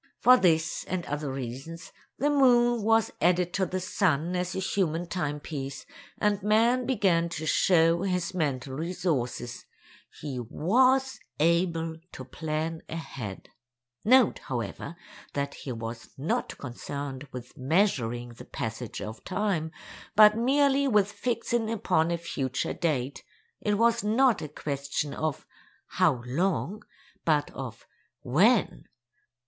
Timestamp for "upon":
21.69-22.09